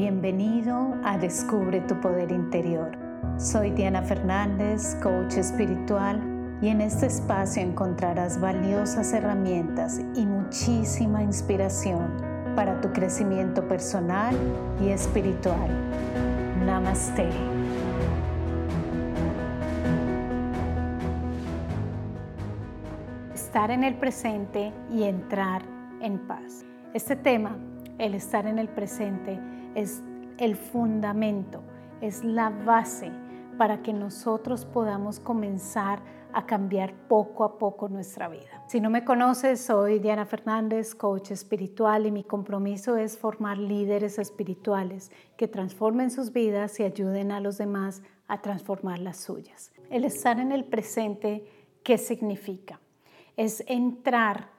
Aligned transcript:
Bienvenido 0.00 0.94
a 1.04 1.18
Descubre 1.18 1.82
tu 1.82 2.00
Poder 2.00 2.32
Interior. 2.32 2.90
Soy 3.36 3.70
Diana 3.72 4.00
Fernández, 4.00 4.94
coach 5.02 5.34
espiritual, 5.34 6.58
y 6.62 6.68
en 6.68 6.80
este 6.80 7.04
espacio 7.04 7.62
encontrarás 7.62 8.40
valiosas 8.40 9.12
herramientas 9.12 10.00
y 10.16 10.24
muchísima 10.24 11.22
inspiración 11.22 12.16
para 12.56 12.80
tu 12.80 12.90
crecimiento 12.94 13.68
personal 13.68 14.34
y 14.82 14.88
espiritual. 14.88 15.68
Namaste. 16.64 17.28
Estar 23.34 23.70
en 23.70 23.84
el 23.84 23.96
presente 23.96 24.72
y 24.90 25.02
entrar 25.02 25.60
en 26.00 26.26
paz. 26.26 26.64
Este 26.94 27.16
tema, 27.16 27.54
el 27.98 28.14
estar 28.14 28.46
en 28.46 28.58
el 28.58 28.70
presente, 28.70 29.38
es 29.74 30.02
el 30.38 30.56
fundamento, 30.56 31.62
es 32.00 32.24
la 32.24 32.50
base 32.50 33.10
para 33.58 33.82
que 33.82 33.92
nosotros 33.92 34.64
podamos 34.64 35.20
comenzar 35.20 36.00
a 36.32 36.46
cambiar 36.46 36.94
poco 37.08 37.44
a 37.44 37.58
poco 37.58 37.88
nuestra 37.88 38.28
vida. 38.28 38.64
Si 38.68 38.80
no 38.80 38.88
me 38.88 39.04
conoces, 39.04 39.60
soy 39.60 39.98
Diana 39.98 40.24
Fernández, 40.24 40.94
coach 40.94 41.32
espiritual 41.32 42.06
y 42.06 42.10
mi 42.10 42.24
compromiso 42.24 42.96
es 42.96 43.18
formar 43.18 43.58
líderes 43.58 44.18
espirituales 44.18 45.10
que 45.36 45.48
transformen 45.48 46.10
sus 46.10 46.32
vidas 46.32 46.78
y 46.80 46.84
ayuden 46.84 47.32
a 47.32 47.40
los 47.40 47.58
demás 47.58 48.02
a 48.28 48.40
transformar 48.40 49.00
las 49.00 49.18
suyas. 49.18 49.72
El 49.90 50.04
estar 50.04 50.38
en 50.38 50.52
el 50.52 50.64
presente, 50.64 51.44
¿qué 51.82 51.98
significa? 51.98 52.80
Es 53.36 53.64
entrar 53.66 54.50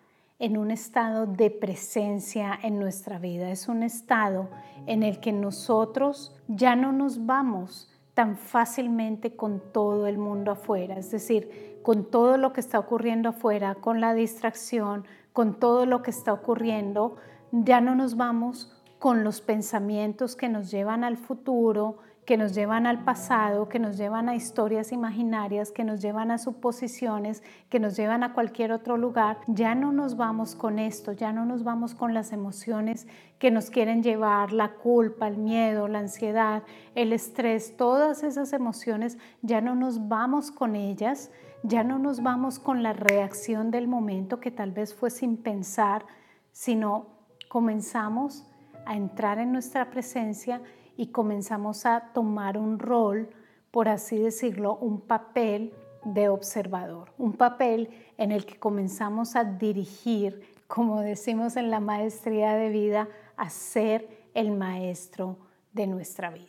en 0.42 0.58
un 0.58 0.72
estado 0.72 1.28
de 1.28 1.52
presencia 1.52 2.58
en 2.64 2.80
nuestra 2.80 3.20
vida. 3.20 3.52
Es 3.52 3.68
un 3.68 3.84
estado 3.84 4.50
en 4.88 5.04
el 5.04 5.20
que 5.20 5.32
nosotros 5.32 6.36
ya 6.48 6.76
no 6.76 6.92
nos 6.92 7.28
vamos 7.28 7.92
tan 8.16 8.36
fácilmente 8.38 9.36
con 9.36 9.62
todo 9.72 10.08
el 10.08 10.18
mundo 10.18 10.52
afuera, 10.52 10.98
es 10.98 11.12
decir, 11.12 11.80
con 11.84 12.10
todo 12.10 12.38
lo 12.38 12.54
que 12.54 12.60
está 12.60 12.80
ocurriendo 12.80 13.30
afuera, 13.30 13.76
con 13.76 14.02
la 14.02 14.16
distracción, 14.16 15.06
con 15.32 15.60
todo 15.60 15.86
lo 15.86 16.02
que 16.02 16.10
está 16.10 16.34
ocurriendo, 16.34 17.18
ya 17.52 17.80
no 17.80 17.94
nos 17.94 18.18
vamos 18.18 18.76
con 18.98 19.24
los 19.24 19.42
pensamientos 19.42 20.36
que 20.36 20.50
nos 20.50 20.72
llevan 20.72 21.04
al 21.04 21.18
futuro, 21.18 22.00
que 22.26 22.38
nos 22.38 22.54
llevan 22.54 22.86
al 22.86 23.04
pasado, 23.04 23.68
que 23.68 23.80
nos 23.80 23.98
llevan 23.98 24.30
a 24.30 24.36
historias 24.36 24.92
imaginarias, 24.92 25.72
que 25.72 25.84
nos 25.84 26.02
llevan 26.02 26.30
a 26.30 26.38
suposiciones, 26.38 27.42
que 27.70 27.80
nos 27.80 27.98
llevan 27.98 28.24
a 28.24 28.34
cualquier 28.34 28.72
otro 28.72 28.96
lugar, 28.96 29.40
ya 29.48 29.74
no 29.74 29.92
nos 29.92 30.18
vamos 30.18 30.56
con 30.56 30.78
esto, 30.78 31.14
ya 31.14 31.34
no 31.34 31.46
nos 31.46 31.64
vamos 31.64 31.96
con 31.96 32.14
las 32.14 32.32
emociones 32.32 33.08
que 33.40 33.50
nos 33.50 33.72
quieren 33.72 34.04
llevar, 34.04 34.54
la 34.54 34.74
culpa, 34.74 35.28
el 35.28 35.38
miedo, 35.38 35.88
la 35.88 36.00
ansiedad, 36.00 36.64
el 36.94 37.12
estrés, 37.12 37.76
todas 37.76 38.24
esas 38.24 38.54
emociones, 38.54 39.18
ya 39.42 39.62
no 39.62 39.74
nos 39.74 40.08
vamos 40.08 40.52
con 40.52 40.76
ellas, 40.76 41.32
ya 41.64 41.84
no 41.84 41.98
nos 41.98 42.22
vamos 42.22 42.60
con 42.60 42.84
la 42.84 42.94
reacción 42.94 43.72
del 43.72 43.88
momento 43.88 44.40
que 44.40 44.52
tal 44.52 44.72
vez 44.72 44.94
fue 44.94 45.10
sin 45.10 45.38
pensar, 45.38 46.06
sino 46.52 47.08
comenzamos 47.50 48.46
a 48.86 48.96
entrar 48.96 49.40
en 49.40 49.52
nuestra 49.52 49.90
presencia 49.90 50.62
y 50.98 51.08
comenzamos 51.08 51.86
a 51.86 52.12
tomar 52.14 52.58
un 52.58 52.80
rol, 52.80 53.30
por 53.72 53.88
así 53.88 54.18
decirlo, 54.18 54.78
un 54.78 55.02
papel 55.02 55.74
de 56.04 56.30
observador, 56.30 57.12
un 57.18 57.34
papel 57.34 57.90
en 58.18 58.32
el 58.32 58.46
que 58.46 58.58
comenzamos 58.58 59.36
a 59.36 59.44
dirigir, 59.44 60.42
como 60.68 61.02
decimos 61.02 61.56
en 61.58 61.70
la 61.70 61.80
maestría 61.80 62.56
de 62.56 62.70
vida, 62.70 63.08
a 63.38 63.50
ser 63.50 64.08
el 64.34 64.52
maestro 64.52 65.38
de 65.74 65.88
nuestra 65.88 66.30
vida. 66.30 66.48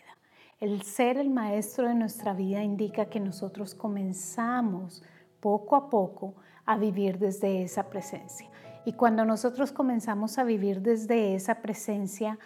El 0.61 0.83
ser 0.83 1.19
el 1.19 1.31
maestro 1.31 1.89
de 1.89 1.95
nuestra 1.95 2.35
vida 2.35 2.63
indica 2.63 3.07
que 3.07 3.21
nosotros 3.21 3.75
comenzamos 3.75 5.03
poco 5.41 5.75
a 5.75 5.91
poco 5.91 6.35
a 6.65 6.77
vivir 6.77 7.19
desde 7.19 7.63
esa 7.63 7.91
presencia. 7.91 8.49
Y 8.85 8.93
cuando 8.93 9.25
nosotros 9.25 9.73
comenzamos 9.73 10.39
a 10.39 10.45
vivir 10.45 10.81
desde 10.81 11.35
esa 11.35 11.57
presencia, 11.57 12.39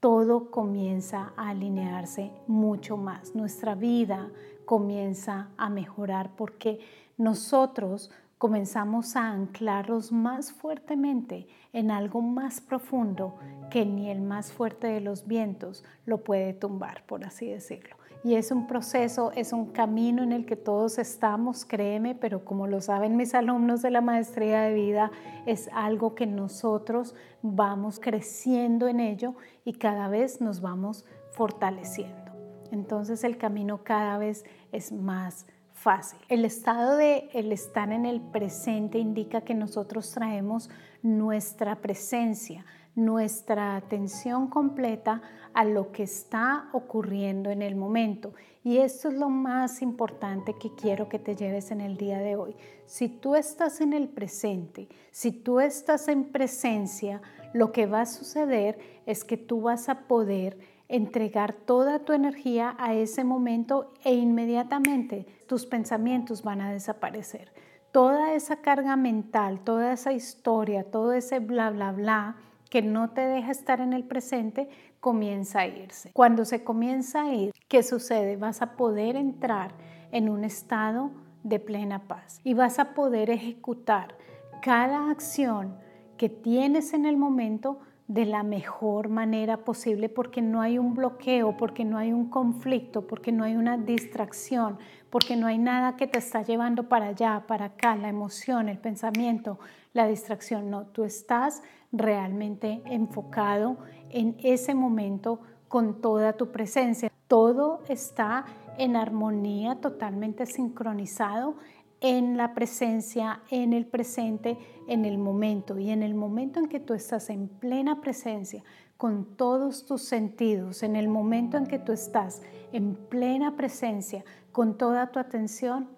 todo 0.00 0.50
comienza 0.50 1.32
a 1.36 1.50
alinearse 1.50 2.32
mucho 2.46 2.96
más. 2.96 3.34
Nuestra 3.34 3.74
vida 3.74 4.30
comienza 4.64 5.50
a 5.58 5.68
mejorar 5.68 6.30
porque 6.36 6.80
nosotros 7.18 8.10
comenzamos 8.38 9.16
a 9.16 9.28
anclarnos 9.28 10.10
más 10.10 10.52
fuertemente 10.52 11.46
en 11.74 11.90
algo 11.90 12.22
más 12.22 12.62
profundo 12.62 13.38
que 13.70 13.84
ni 13.84 14.10
el 14.10 14.22
más 14.22 14.50
fuerte 14.50 14.86
de 14.86 15.02
los 15.02 15.26
vientos 15.26 15.84
lo 16.06 16.24
puede 16.24 16.54
tumbar, 16.54 17.04
por 17.04 17.24
así 17.24 17.46
decirlo. 17.46 17.99
Y 18.22 18.34
es 18.34 18.50
un 18.50 18.66
proceso, 18.66 19.32
es 19.32 19.52
un 19.52 19.66
camino 19.72 20.22
en 20.22 20.32
el 20.32 20.44
que 20.44 20.56
todos 20.56 20.98
estamos, 20.98 21.64
créeme, 21.64 22.14
pero 22.14 22.44
como 22.44 22.66
lo 22.66 22.80
saben 22.80 23.16
mis 23.16 23.34
alumnos 23.34 23.80
de 23.80 23.90
la 23.90 24.02
maestría 24.02 24.60
de 24.60 24.74
vida, 24.74 25.10
es 25.46 25.70
algo 25.72 26.14
que 26.14 26.26
nosotros 26.26 27.14
vamos 27.42 27.98
creciendo 27.98 28.88
en 28.88 29.00
ello 29.00 29.34
y 29.64 29.74
cada 29.74 30.08
vez 30.08 30.40
nos 30.40 30.60
vamos 30.60 31.06
fortaleciendo. 31.32 32.30
Entonces 32.70 33.24
el 33.24 33.38
camino 33.38 33.82
cada 33.82 34.18
vez 34.18 34.44
es 34.70 34.92
más 34.92 35.46
fácil. 35.72 36.20
El 36.28 36.44
estado 36.44 36.96
de 36.96 37.30
el 37.32 37.52
estar 37.52 37.90
en 37.90 38.04
el 38.04 38.20
presente 38.20 38.98
indica 38.98 39.40
que 39.40 39.54
nosotros 39.54 40.10
traemos 40.12 40.68
nuestra 41.02 41.76
presencia, 41.76 42.66
nuestra 42.94 43.76
atención 43.76 44.48
completa 44.48 45.22
a 45.54 45.64
lo 45.64 45.92
que 45.92 46.04
está 46.04 46.68
ocurriendo 46.72 47.50
en 47.50 47.62
el 47.62 47.76
momento. 47.76 48.34
Y 48.62 48.78
esto 48.78 49.08
es 49.08 49.14
lo 49.14 49.28
más 49.30 49.82
importante 49.82 50.54
que 50.54 50.74
quiero 50.74 51.08
que 51.08 51.18
te 51.18 51.34
lleves 51.34 51.70
en 51.70 51.80
el 51.80 51.96
día 51.96 52.18
de 52.18 52.36
hoy. 52.36 52.54
Si 52.86 53.08
tú 53.08 53.34
estás 53.34 53.80
en 53.80 53.92
el 53.92 54.08
presente, 54.08 54.88
si 55.10 55.32
tú 55.32 55.60
estás 55.60 56.08
en 56.08 56.24
presencia, 56.24 57.22
lo 57.52 57.72
que 57.72 57.86
va 57.86 58.02
a 58.02 58.06
suceder 58.06 58.78
es 59.06 59.24
que 59.24 59.36
tú 59.36 59.62
vas 59.62 59.88
a 59.88 60.06
poder 60.06 60.58
entregar 60.88 61.52
toda 61.52 62.00
tu 62.00 62.12
energía 62.12 62.74
a 62.78 62.94
ese 62.94 63.24
momento 63.24 63.92
e 64.04 64.14
inmediatamente 64.14 65.26
tus 65.46 65.64
pensamientos 65.64 66.42
van 66.42 66.60
a 66.60 66.72
desaparecer. 66.72 67.52
Toda 67.92 68.34
esa 68.34 68.56
carga 68.56 68.96
mental, 68.96 69.60
toda 69.64 69.92
esa 69.92 70.12
historia, 70.12 70.84
todo 70.84 71.12
ese 71.12 71.38
bla, 71.38 71.70
bla, 71.70 71.92
bla, 71.92 72.36
que 72.70 72.82
no 72.82 73.10
te 73.10 73.22
deja 73.22 73.50
estar 73.50 73.80
en 73.80 73.92
el 73.92 74.04
presente, 74.04 74.68
comienza 75.00 75.60
a 75.60 75.66
irse. 75.66 76.12
Cuando 76.12 76.44
se 76.44 76.62
comienza 76.64 77.22
a 77.22 77.34
ir, 77.34 77.52
¿qué 77.68 77.82
sucede? 77.82 78.36
Vas 78.36 78.62
a 78.62 78.76
poder 78.76 79.16
entrar 79.16 79.72
en 80.12 80.28
un 80.28 80.44
estado 80.44 81.10
de 81.42 81.58
plena 81.58 82.06
paz 82.06 82.40
y 82.44 82.54
vas 82.54 82.78
a 82.78 82.94
poder 82.94 83.30
ejecutar 83.30 84.14
cada 84.62 85.10
acción 85.10 85.74
que 86.16 86.28
tienes 86.28 86.92
en 86.92 87.06
el 87.06 87.16
momento 87.16 87.80
de 88.06 88.26
la 88.26 88.42
mejor 88.42 89.08
manera 89.08 89.58
posible 89.58 90.08
porque 90.08 90.42
no 90.42 90.60
hay 90.60 90.78
un 90.78 90.94
bloqueo, 90.94 91.56
porque 91.56 91.84
no 91.84 91.96
hay 91.96 92.12
un 92.12 92.28
conflicto, 92.28 93.06
porque 93.06 93.30
no 93.32 93.44
hay 93.44 93.54
una 93.54 93.78
distracción, 93.78 94.78
porque 95.10 95.36
no 95.36 95.46
hay 95.46 95.58
nada 95.58 95.96
que 95.96 96.08
te 96.08 96.18
está 96.18 96.42
llevando 96.42 96.88
para 96.88 97.06
allá, 97.06 97.44
para 97.46 97.66
acá, 97.66 97.94
la 97.96 98.08
emoción, 98.08 98.68
el 98.68 98.78
pensamiento, 98.78 99.58
la 99.92 100.06
distracción. 100.06 100.70
No, 100.70 100.86
tú 100.86 101.04
estás 101.04 101.62
realmente 101.92 102.82
enfocado 102.86 103.78
en 104.10 104.36
ese 104.42 104.74
momento 104.74 105.40
con 105.68 106.00
toda 106.00 106.34
tu 106.34 106.50
presencia. 106.50 107.10
Todo 107.28 107.82
está 107.88 108.44
en 108.78 108.96
armonía, 108.96 109.76
totalmente 109.76 110.46
sincronizado 110.46 111.56
en 112.00 112.36
la 112.36 112.54
presencia, 112.54 113.42
en 113.50 113.72
el 113.72 113.86
presente, 113.86 114.58
en 114.88 115.04
el 115.04 115.18
momento. 115.18 115.78
Y 115.78 115.90
en 115.90 116.02
el 116.02 116.14
momento 116.14 116.58
en 116.58 116.68
que 116.68 116.80
tú 116.80 116.94
estás 116.94 117.30
en 117.30 117.48
plena 117.48 118.00
presencia, 118.00 118.64
con 118.96 119.36
todos 119.36 119.86
tus 119.86 120.02
sentidos, 120.02 120.82
en 120.82 120.96
el 120.96 121.08
momento 121.08 121.56
en 121.56 121.66
que 121.66 121.78
tú 121.78 121.92
estás 121.92 122.42
en 122.72 122.94
plena 122.94 123.56
presencia, 123.56 124.24
con 124.52 124.76
toda 124.76 125.10
tu 125.10 125.18
atención, 125.18 125.88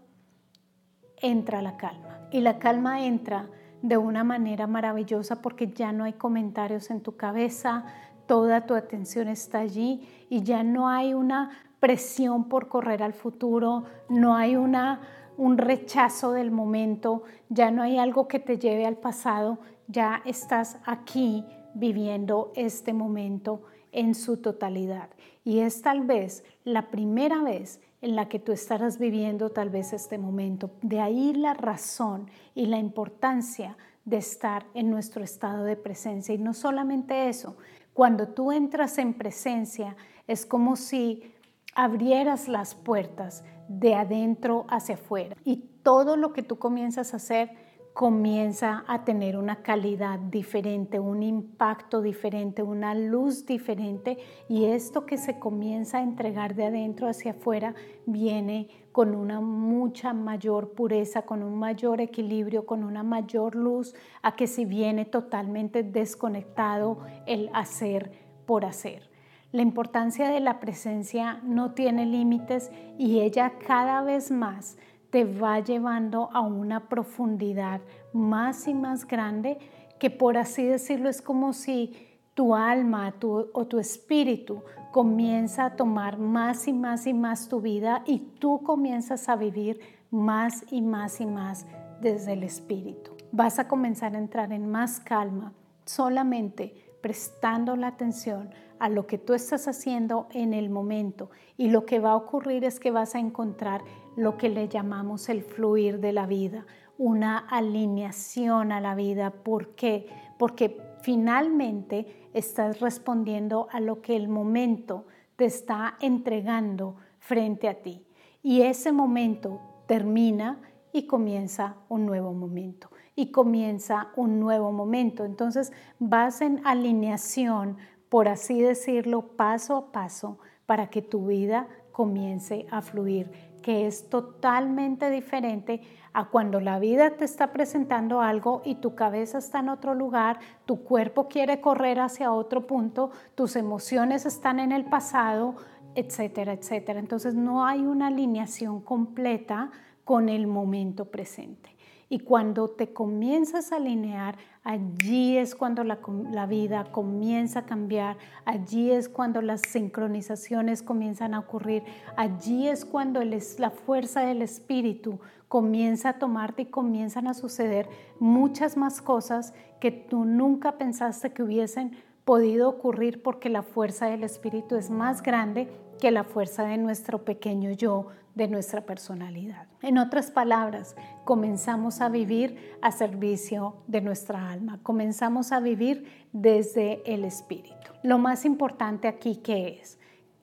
entra 1.17 1.63
la 1.63 1.77
calma. 1.77 2.29
Y 2.31 2.41
la 2.41 2.59
calma 2.59 3.05
entra 3.05 3.49
de 3.83 3.97
una 3.97 4.25
manera 4.25 4.67
maravillosa 4.67 5.43
porque 5.43 5.69
ya 5.69 5.93
no 5.93 6.05
hay 6.05 6.15
comentarios 6.15 6.91
en 6.91 7.01
tu 7.01 7.17
cabeza, 7.17 7.85
toda 8.27 8.67
tu 8.67 8.75
atención 8.75 9.29
está 9.29 9.59
allí 9.59 10.09
y 10.31 10.43
ya 10.43 10.63
no 10.63 10.89
hay 10.89 11.15
una 11.15 11.51
presión 11.81 12.49
por 12.49 12.69
correr 12.69 13.03
al 13.03 13.13
futuro, 13.13 13.85
no 14.09 14.37
hay 14.37 14.57
una 14.57 15.01
un 15.37 15.59
rechazo 15.59 16.33
del 16.33 16.51
momento, 16.51 17.23
ya 17.49 17.71
no 17.71 17.83
hay 17.83 17.99
algo 17.99 18.29
que 18.29 18.39
te 18.39 18.59
lleve 18.59 18.87
al 18.87 18.97
pasado, 18.97 19.59
ya 19.89 20.23
estás 20.25 20.79
aquí 20.85 21.45
viviendo 21.75 22.53
este 22.55 22.93
momento 22.93 23.63
en 23.93 24.15
su 24.15 24.39
totalidad. 24.39 25.11
Y 25.45 25.61
es 25.61 25.83
tal 25.83 26.03
vez 26.03 26.45
la 26.65 26.91
primera 26.91 27.43
vez 27.43 27.81
en 28.03 28.17
la 28.17 28.29
que 28.29 28.39
tú 28.39 28.53
estarás 28.53 28.99
viviendo 28.99 29.51
tal 29.51 29.71
vez 29.71 29.93
este 29.93 30.19
momento. 30.19 30.73
De 30.83 31.01
ahí 31.01 31.33
la 31.33 31.55
razón 31.55 32.29
y 32.55 32.67
la 32.67 32.79
importancia 32.79 33.77
de 34.05 34.17
estar 34.19 34.67
en 34.75 34.91
nuestro 34.91 35.23
estado 35.23 35.65
de 35.65 35.77
presencia. 35.77 36.35
Y 36.35 36.39
no 36.39 36.53
solamente 36.53 37.29
eso, 37.29 37.57
Cuando 37.95 38.29
tú 38.29 38.53
entras 38.53 38.97
en 38.97 39.13
presencia, 39.13 39.97
es 40.27 40.47
como 40.47 40.77
si 40.77 41.31
abrieras 41.75 42.49
las 42.49 42.75
puertas 42.75 43.45
de 43.69 43.95
adentro 43.95 44.65
hacia 44.71 44.95
afuera 44.95 45.37
y 45.45 45.57
todo 45.83 46.17
lo 46.17 46.33
que 46.33 46.43
tú 46.43 46.59
comienzas 46.59 47.13
a 47.13 47.19
hacer 47.19 47.51
comienza 47.93 48.85
a 48.87 49.05
tener 49.05 49.37
una 49.37 49.57
calidad 49.57 50.19
diferente, 50.19 50.99
un 50.99 51.23
impacto 51.23 52.01
diferente, 52.01 52.63
una 52.63 52.95
luz 52.95 53.45
diferente 53.45 54.19
y 54.49 54.65
esto 54.65 55.05
que 55.05 55.19
se 55.19 55.39
comienza 55.39 55.99
a 55.99 56.03
entregar 56.03 56.55
de 56.55 56.65
adentro 56.65 57.07
hacia 57.07 57.33
afuera 57.33 57.75
viene 58.07 58.69
con 58.93 59.15
una 59.15 59.41
mucha 59.41 60.15
mayor 60.15 60.73
pureza, 60.73 61.23
con 61.23 61.43
un 61.43 61.59
mayor 61.59 62.01
equilibrio, 62.01 62.65
con 62.65 62.83
una 62.83 63.03
mayor 63.03 63.55
luz 63.55 63.95
a 64.23 64.37
que 64.37 64.47
si 64.47 64.65
viene 64.65 65.05
totalmente 65.05 65.83
desconectado 65.83 66.99
el 67.27 67.51
hacer 67.53 68.13
por 68.47 68.65
hacer. 68.65 69.11
La 69.53 69.61
importancia 69.61 70.31
de 70.31 70.41
la 70.41 70.61
presencia 70.61 71.41
no 71.43 71.73
tiene 71.73 72.07
límites 72.07 72.71
y 72.97 73.21
ella 73.21 73.53
cada 73.59 74.01
vez 74.01 74.31
más 74.31 74.79
te 75.13 75.25
va 75.27 75.61
llevando 75.61 76.31
a 76.33 76.41
una 76.41 76.89
profundidad 76.89 77.83
más 78.15 78.67
y 78.67 78.73
más 78.73 79.07
grande 79.07 79.59
que 80.01 80.09
por 80.09 80.39
así 80.39 80.65
decirlo 80.65 81.11
es 81.11 81.21
como 81.21 81.53
si 81.53 81.95
tu 82.33 82.55
alma 82.55 83.15
o 83.21 83.67
tu 83.67 83.79
espíritu 83.79 84.63
comienza 84.91 85.67
a 85.67 85.77
tomar 85.77 86.19
más 86.19 86.67
y 86.67 86.73
más 86.73 87.07
y 87.07 87.13
más 87.13 87.49
tu 87.49 87.61
vida 87.61 88.03
y 88.07 88.21
tú 88.41 88.63
comienzas 88.63 89.29
a 89.29 89.37
vivir 89.37 89.81
más 90.11 90.65
y 90.71 90.81
más 90.81 91.21
y 91.21 91.27
más 91.27 91.67
desde 92.01 92.33
el 92.33 92.43
espíritu. 92.43 93.13
Vas 93.33 93.59
a 93.59 93.69
comenzar 93.69 94.17
a 94.17 94.19
entrar 94.19 94.51
en 94.51 94.71
más 94.71 94.99
calma 94.99 95.53
solamente 95.85 96.75
prestando 97.03 97.77
la 97.77 97.89
atención 97.89 98.49
a 98.83 98.89
lo 98.89 99.07
que 99.07 99.17
tú 99.17 99.33
estás 99.33 99.69
haciendo 99.69 100.27
en 100.33 100.53
el 100.53 100.69
momento 100.69 101.31
y 101.57 101.69
lo 101.69 101.87
que 101.87 102.01
va 102.01 102.11
a 102.11 102.17
ocurrir 102.17 102.65
es 102.65 102.81
que 102.81 102.91
vas 102.91 103.15
a 103.15 103.21
encontrar 103.21 103.81
lo 104.17 104.37
que 104.37 104.49
le 104.49 104.67
llamamos 104.67 105.29
el 105.29 105.45
fluir 105.45 106.01
de 106.01 106.13
la 106.13 106.27
vida, 106.27 106.67
una 106.99 107.39
alineación 107.39 108.73
a 108.73 108.81
la 108.81 108.97
vida. 108.97 109.31
¿Por 109.31 109.77
qué? 109.77 110.09
Porque 110.37 110.83
finalmente 111.01 112.29
estás 112.35 112.81
respondiendo 112.81 113.69
a 113.71 113.79
lo 113.79 114.03
que 114.03 114.17
el 114.17 114.27
momento 114.27 115.07
te 115.37 115.45
está 115.45 115.97
entregando 116.01 116.97
frente 117.21 117.69
a 117.69 117.83
ti. 117.83 118.05
Y 118.43 118.63
ese 118.63 118.91
momento 118.91 119.61
termina 119.87 120.61
y 120.93 121.07
comienza 121.07 121.77
un 121.89 122.05
nuevo 122.05 122.33
momento. 122.33 122.91
Y 123.15 123.31
comienza 123.31 124.09
un 124.17 124.41
nuevo 124.41 124.73
momento. 124.73 125.25
Entonces 125.25 125.73
vas 126.01 126.41
en 126.41 126.61
alineación 126.67 127.77
por 128.13 128.29
así 128.29 128.61
decirlo, 128.61 129.23
paso 129.39 129.75
a 129.75 129.91
paso 129.91 130.39
para 130.67 130.91
que 130.91 131.01
tu 131.01 131.29
vida 131.29 131.67
comience 131.93 132.67
a 132.71 132.83
fluir, 132.83 133.31
que 133.63 133.87
es 133.87 134.11
totalmente 134.11 135.09
diferente 135.09 135.81
a 136.13 136.29
cuando 136.29 136.61
la 136.61 136.79
vida 136.79 137.17
te 137.17 137.25
está 137.25 137.55
presentando 137.55 138.21
algo 138.21 138.61
y 138.67 138.75
tu 138.75 138.95
cabeza 138.95 139.39
está 139.39 139.61
en 139.61 139.71
otro 139.71 139.95
lugar, 139.95 140.41
tu 140.67 140.85
cuerpo 140.85 141.27
quiere 141.27 141.63
correr 141.63 142.01
hacia 142.01 142.33
otro 142.33 142.67
punto, 142.67 143.13
tus 143.35 143.57
emociones 143.57 144.27
están 144.27 144.61
en 144.61 144.73
el 144.73 144.85
pasado, 144.85 145.55
etcétera, 145.95 146.53
etcétera. 146.53 147.01
Entonces 147.01 147.35
no 147.35 147.65
hay 147.65 147.81
una 147.81 148.09
alineación 148.09 148.83
completa 148.83 149.71
con 150.05 150.29
el 150.29 150.47
momento 150.47 151.07
presente. 151.07 151.72
Y 152.13 152.19
cuando 152.19 152.69
te 152.69 152.93
comienzas 152.93 153.73
a 153.73 153.77
alinear, 153.77 154.37
allí 154.65 155.39
es 155.39 155.55
cuando 155.55 155.83
la, 155.83 155.97
vida 156.45 156.93
comienza 156.93 157.61
a 157.61 157.65
cambiar, 157.65 158.19
allí 158.45 158.91
es 158.91 159.09
cuando 159.09 159.41
las 159.41 159.63
sincronizaciones 159.67 160.83
comienzan 160.83 161.33
a 161.33 161.39
ocurrir, 161.39 161.85
allí 162.19 162.69
es 162.69 162.85
cuando 162.85 163.23
la 163.25 163.71
fuerza 163.71 164.21
del 164.21 164.43
espíritu 164.43 165.21
comienza 165.49 166.11
a 166.11 166.19
tomarte 166.19 166.61
y 166.61 166.67
comienzan 166.67 167.29
a 167.29 167.33
suceder 167.33 167.89
muchas 168.21 168.77
más 168.77 169.01
cosas 169.01 169.55
que 169.81 169.91
tú 169.91 170.27
nunca 170.27 170.77
pensaste 170.77 171.33
que 171.33 171.43
hubiesen 171.43 171.93
podido 172.25 172.69
ocurrir 172.69 173.23
porque 173.23 173.49
la 173.49 173.63
fuerza 173.63 174.07
del 174.07 174.25
espíritu 174.25 174.77
es 174.77 174.91
más 174.91 175.23
grande 175.23 175.69
que 176.01 176.11
la 176.11 176.25
fuerza 176.25 176.65
de 176.65 176.79
nuestro 176.79 177.25
pequeño 177.25 177.71
yo, 177.71 178.09
de 178.35 178.49
nuestra 178.49 178.81
personalidad. 178.83 179.67
En 179.83 179.99
otras 179.99 180.31
palabras, 180.31 180.97
comenzamos 181.25 182.01
a 182.01 182.09
vivir 182.09 182.77
a 182.81 182.91
servicio 182.91 183.77
de 183.87 184.01
nuestra 184.01 184.51
alma, 184.51 184.81
comenzamos 184.83 185.53
a 185.53 185.61
vivir 185.61 186.27
desde 186.33 187.03
el 187.13 187.25
espíritu. 187.25 187.93
Lo 188.03 188.19
más 188.19 188.45
importante 188.45 189.07
aquí 189.07 189.37
que 189.37 189.81
es, 189.81 189.99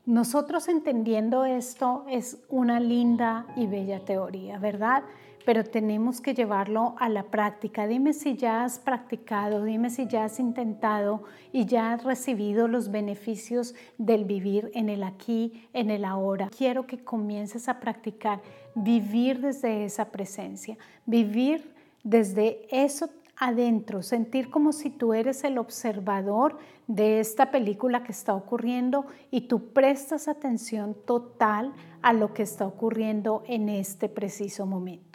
nosotros 0.05 0.67
entendiendo 0.69 1.45
esto 1.45 2.05
es 2.09 2.43
una 2.49 2.79
linda 2.79 3.45
y 3.55 3.67
bella 3.67 4.05
teoría, 4.05 4.59
¿verdad? 4.59 5.03
Pero 5.45 5.63
tenemos 5.63 6.21
que 6.21 6.33
llevarlo 6.33 6.95
a 6.99 7.09
la 7.09 7.23
práctica. 7.23 7.87
Dime 7.87 8.13
si 8.13 8.35
ya 8.35 8.63
has 8.63 8.79
practicado, 8.79 9.63
dime 9.63 9.89
si 9.89 10.07
ya 10.07 10.25
has 10.25 10.39
intentado 10.39 11.23
y 11.51 11.65
ya 11.65 11.93
has 11.93 12.03
recibido 12.03 12.67
los 12.67 12.91
beneficios 12.91 13.75
del 13.97 14.25
vivir 14.25 14.71
en 14.73 14.89
el 14.89 15.03
aquí, 15.03 15.67
en 15.73 15.89
el 15.89 16.05
ahora. 16.05 16.49
Quiero 16.55 16.85
que 16.85 17.03
comiences 17.03 17.69
a 17.69 17.79
practicar 17.79 18.41
vivir 18.75 19.41
desde 19.41 19.85
esa 19.85 20.05
presencia, 20.11 20.77
vivir 21.05 21.73
desde 22.03 22.67
eso 22.69 23.09
adentro, 23.39 24.03
sentir 24.03 24.49
como 24.49 24.73
si 24.73 24.89
tú 24.89 25.13
eres 25.13 25.43
el 25.45 25.57
observador 25.57 26.57
de 26.87 27.21
esta 27.21 27.51
película 27.51 28.03
que 28.03 28.11
está 28.11 28.33
ocurriendo 28.35 29.05
y 29.31 29.41
tú 29.41 29.71
prestas 29.71 30.27
atención 30.27 30.95
total 31.05 31.73
a 32.01 32.11
lo 32.13 32.33
que 32.33 32.43
está 32.43 32.67
ocurriendo 32.67 33.43
en 33.47 33.69
este 33.69 34.09
preciso 34.09 34.65
momento 34.65 35.08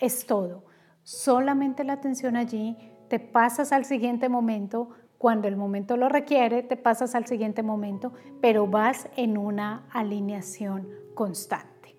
es 0.00 0.26
todo. 0.26 0.64
Solamente 1.02 1.84
la 1.84 1.94
atención 1.94 2.36
allí, 2.36 2.76
te 3.08 3.18
pasas 3.18 3.72
al 3.72 3.84
siguiente 3.84 4.28
momento, 4.28 4.90
cuando 5.16 5.48
el 5.48 5.56
momento 5.56 5.96
lo 5.96 6.08
requiere, 6.08 6.62
te 6.62 6.76
pasas 6.76 7.14
al 7.14 7.26
siguiente 7.26 7.62
momento, 7.62 8.12
pero 8.40 8.66
vas 8.66 9.08
en 9.16 9.36
una 9.36 9.86
alineación 9.90 10.88
constante. 11.14 11.96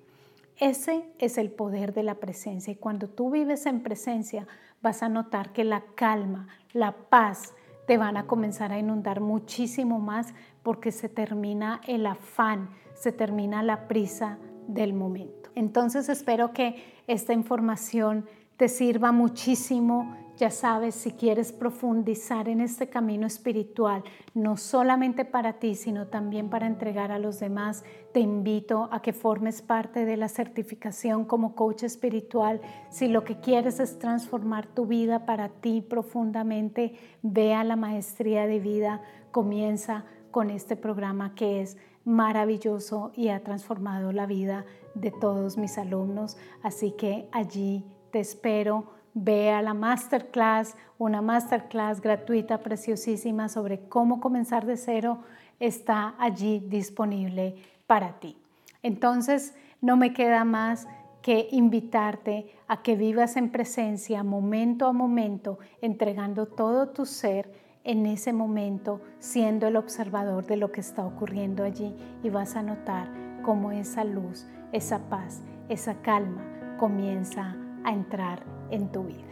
Ese 0.56 1.10
es 1.20 1.38
el 1.38 1.52
poder 1.52 1.94
de 1.94 2.04
la 2.04 2.16
presencia 2.16 2.72
y 2.72 2.76
cuando 2.76 3.10
tú 3.10 3.32
vives 3.32 3.66
en 3.66 3.82
presencia 3.82 4.48
vas 4.82 5.04
a 5.04 5.10
notar 5.10 5.52
que 5.52 5.64
la 5.64 5.84
calma, 5.96 6.48
la 6.74 6.92
paz 7.10 7.54
te 7.88 7.98
van 7.98 8.18
a 8.18 8.28
comenzar 8.28 8.72
a 8.72 8.78
inundar 8.78 9.20
muchísimo 9.20 10.00
más 10.00 10.34
porque 10.62 10.92
se 10.92 11.10
termina 11.10 11.82
el 11.88 12.06
afán, 12.06 12.70
se 12.94 13.12
termina 13.12 13.64
la 13.64 13.88
prisa 13.88 14.38
del 14.74 14.94
momento. 14.94 15.50
Entonces 15.56 16.10
espero 16.10 16.54
que 16.54 16.76
esta 17.08 17.34
información 17.34 18.26
te 18.56 18.68
sirva 18.68 19.12
muchísimo. 19.12 20.16
Ya 20.38 20.52
sabes, 20.52 20.96
si 20.96 21.12
quieres 21.12 21.52
profundizar 21.52 22.48
en 22.48 22.62
este 22.62 22.88
camino 22.88 23.28
espiritual, 23.28 24.04
no 24.34 24.56
solamente 24.56 25.26
para 25.26 25.54
ti, 25.54 25.76
sino 25.76 26.08
también 26.08 26.50
para 26.50 26.68
entregar 26.68 27.12
a 27.12 27.20
los 27.20 27.40
demás, 27.40 27.84
te 28.14 28.22
invito 28.22 28.88
a 28.92 29.02
que 29.02 29.12
formes 29.12 29.62
parte 29.62 30.06
de 30.06 30.16
la 30.16 30.30
certificación 30.30 31.26
como 31.26 31.56
coach 31.56 31.84
espiritual. 31.84 32.62
Si 32.90 33.10
lo 33.10 33.26
que 33.26 33.42
quieres 33.42 33.82
es 33.82 34.00
transformar 34.00 34.68
tu 34.68 34.86
vida 34.86 35.26
para 35.26 35.50
ti 35.50 35.82
profundamente, 35.82 36.94
ve 37.22 37.54
a 37.54 37.66
la 37.66 37.76
maestría 37.76 38.46
de 38.46 38.60
vida, 38.60 39.02
comienza 39.32 40.06
con 40.32 40.52
este 40.52 40.76
programa 40.76 41.36
que 41.36 41.62
es 41.62 41.78
maravilloso 42.06 43.12
y 43.16 43.30
ha 43.30 43.44
transformado 43.44 44.12
la 44.12 44.26
vida 44.26 44.66
de 44.96 45.12
todos 45.12 45.58
mis 45.58 45.78
alumnos. 45.78 46.38
Así 46.64 46.92
que 46.92 47.28
allí 47.32 47.86
te 48.12 48.20
espero. 48.20 48.98
Ve 49.14 49.52
a 49.52 49.62
la 49.62 49.74
masterclass, 49.74 50.76
una 50.98 51.22
masterclass 51.22 52.00
gratuita, 52.00 52.60
preciosísima 52.60 53.50
sobre 53.50 53.88
cómo 53.90 54.22
comenzar 54.22 54.66
de 54.66 54.78
cero, 54.78 55.24
está 55.60 56.16
allí 56.20 56.60
disponible 56.60 57.56
para 57.88 58.20
ti. 58.20 58.38
Entonces, 58.84 59.56
no 59.82 59.98
me 59.98 60.14
queda 60.14 60.46
más 60.46 60.88
que 61.22 61.50
invitarte 61.52 62.54
a 62.68 62.82
que 62.82 62.96
vivas 62.96 63.36
en 63.36 63.52
presencia 63.52 64.24
momento 64.24 64.86
a 64.86 64.94
momento, 64.94 65.60
entregando 65.82 66.46
todo 66.46 66.90
tu 66.90 67.06
ser 67.06 67.52
en 67.90 68.06
ese 68.06 68.34
momento, 68.34 69.02
siendo 69.18 69.66
el 69.66 69.76
observador 69.76 70.46
de 70.46 70.58
lo 70.58 70.72
que 70.72 70.80
está 70.80 71.04
ocurriendo 71.04 71.64
allí 71.64 71.96
y 72.22 72.30
vas 72.30 72.56
a 72.56 72.62
notar 72.62 73.12
cómo 73.42 73.72
esa 73.72 74.04
luz 74.04 74.46
esa 74.72 75.10
paz, 75.10 75.42
esa 75.68 75.96
calma 76.02 76.44
comienza 76.78 77.56
a 77.84 77.92
entrar 77.92 78.44
en 78.70 78.92
tu 78.92 79.06
vida. 79.06 79.24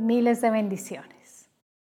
Miles 0.00 0.40
de 0.40 0.50
bendiciones. 0.50 1.15